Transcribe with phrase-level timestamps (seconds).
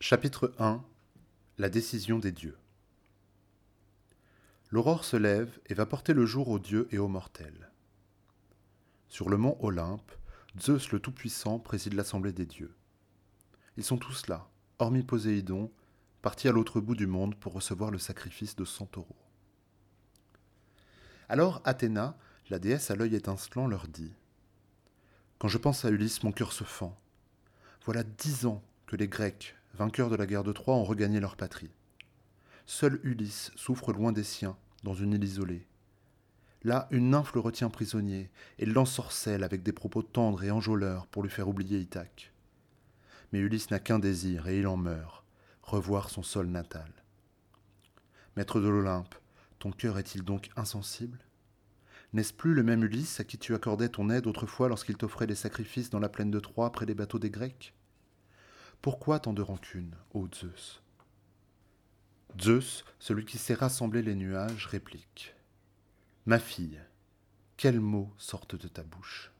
[0.00, 0.84] Chapitre 1
[1.56, 2.58] La décision des dieux
[4.70, 7.70] L'aurore se lève et va porter le jour aux dieux et aux mortels.
[9.08, 10.12] Sur le mont Olympe,
[10.60, 12.74] Zeus le Tout-Puissant préside l'assemblée des dieux.
[13.78, 14.46] Ils sont tous là,
[14.78, 15.72] hormis Poséidon,
[16.20, 19.16] parti à l'autre bout du monde pour recevoir le sacrifice de cent taureaux.
[21.30, 22.18] Alors Athéna,
[22.50, 24.12] la déesse à l'œil étincelant, leur dit
[25.38, 27.00] Quand je pense à Ulysse, mon cœur se fend.
[27.86, 31.36] Voilà dix ans que les Grecs, vainqueurs de la guerre de Troie, ont regagné leur
[31.36, 31.70] patrie.
[32.66, 35.66] Seul Ulysse souffre loin des siens, dans une île isolée.
[36.62, 41.22] Là, une nymphe le retient prisonnier et l'ensorcelle avec des propos tendres et enjôleurs pour
[41.22, 42.32] lui faire oublier Ithaque.
[43.32, 45.24] Mais Ulysse n'a qu'un désir et il en meurt,
[45.62, 46.90] revoir son sol natal.
[48.36, 49.14] Maître de l'Olympe,
[49.58, 51.18] ton cœur est-il donc insensible?
[52.14, 55.34] N'est-ce plus le même Ulysse à qui tu accordais ton aide autrefois lorsqu'il t'offrait des
[55.34, 57.74] sacrifices dans la plaine de Troie près des bateaux des Grecs?
[58.84, 60.82] Pourquoi tant de rancune, ô Zeus?
[62.38, 65.34] Zeus, celui qui sait rassembler les nuages, réplique.
[66.26, 66.78] Ma fille,
[67.56, 69.32] quels mots sortent de ta bouche?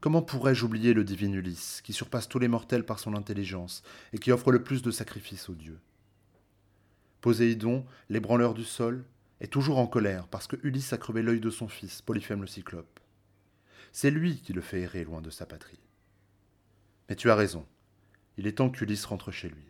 [0.00, 4.18] Comment pourrais-je oublier le divin Ulysse, qui surpasse tous les mortels par son intelligence et
[4.18, 5.80] qui offre le plus de sacrifices aux dieux?
[7.20, 9.04] Poséidon, l'ébranleur du sol,
[9.40, 12.46] est toujours en colère parce que Ulysse a crevé l'œil de son fils, Polyphème le
[12.46, 13.00] Cyclope.
[13.90, 15.80] C'est lui qui le fait errer loin de sa patrie.
[17.08, 17.66] Mais tu as raison,
[18.36, 19.64] il est temps qu'Ulysse rentre chez lui.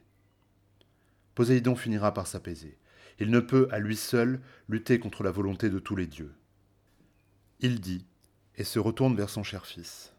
[1.34, 2.78] Poséidon finira par s'apaiser.
[3.18, 6.34] Il ne peut, à lui seul, lutter contre la volonté de tous les dieux.
[7.60, 8.04] Il dit,
[8.56, 10.12] et se retourne vers son cher fils.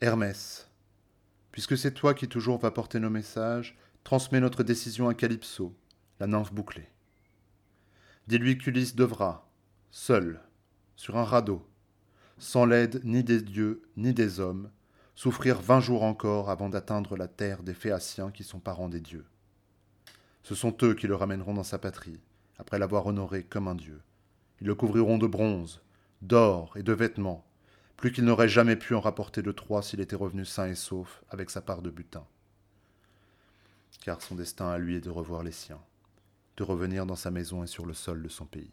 [0.00, 0.68] Hermès,
[1.52, 5.76] puisque c'est toi qui toujours vas porter nos messages, transmets notre décision à Calypso,
[6.18, 6.88] la nymphe bouclée.
[8.26, 9.48] Dis-lui qu'Ulysse devra,
[9.90, 10.40] seul,
[10.96, 11.66] sur un radeau,
[12.38, 14.70] sans l'aide ni des dieux ni des hommes,
[15.14, 19.26] souffrir vingt jours encore avant d'atteindre la terre des Phéaciens qui sont parents des dieux.
[20.42, 22.20] Ce sont eux qui le ramèneront dans sa patrie,
[22.58, 24.00] après l'avoir honoré comme un dieu.
[24.60, 25.82] Ils le couvriront de bronze,
[26.20, 27.44] d'or et de vêtements,
[27.96, 31.22] plus qu'il n'aurait jamais pu en rapporter de Troie s'il était revenu sain et sauf
[31.30, 32.26] avec sa part de butin.
[34.04, 35.80] Car son destin à lui est de revoir les siens,
[36.56, 38.72] de revenir dans sa maison et sur le sol de son pays.